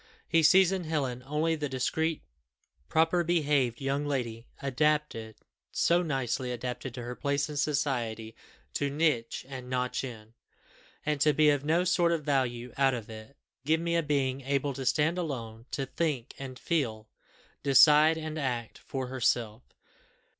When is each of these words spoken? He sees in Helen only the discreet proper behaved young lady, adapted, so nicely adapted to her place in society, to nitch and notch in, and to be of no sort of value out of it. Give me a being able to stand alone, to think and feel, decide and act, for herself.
He 0.27 0.41
sees 0.41 0.71
in 0.71 0.85
Helen 0.85 1.21
only 1.27 1.55
the 1.55 1.69
discreet 1.69 2.23
proper 2.89 3.23
behaved 3.23 3.79
young 3.79 4.03
lady, 4.03 4.47
adapted, 4.59 5.35
so 5.71 6.01
nicely 6.01 6.51
adapted 6.51 6.95
to 6.95 7.03
her 7.03 7.13
place 7.13 7.47
in 7.49 7.55
society, 7.55 8.35
to 8.73 8.89
nitch 8.89 9.45
and 9.47 9.69
notch 9.69 10.03
in, 10.03 10.33
and 11.05 11.21
to 11.21 11.33
be 11.33 11.51
of 11.51 11.63
no 11.63 11.83
sort 11.83 12.11
of 12.11 12.23
value 12.23 12.73
out 12.77 12.95
of 12.95 13.11
it. 13.11 13.37
Give 13.63 13.79
me 13.79 13.95
a 13.95 14.01
being 14.01 14.41
able 14.41 14.73
to 14.73 14.87
stand 14.87 15.19
alone, 15.19 15.67
to 15.69 15.85
think 15.85 16.33
and 16.39 16.57
feel, 16.57 17.07
decide 17.61 18.17
and 18.17 18.39
act, 18.39 18.79
for 18.79 19.05
herself. 19.05 19.61